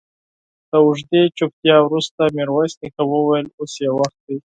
[0.69, 4.37] له اوږدې چوپتيا وروسته ميرويس نيکه وويل: اوس يې وخت دی.